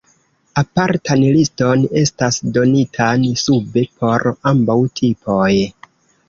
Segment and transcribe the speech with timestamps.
[0.59, 5.53] Apartan liston estas donitan sube por ambaŭ tipoj.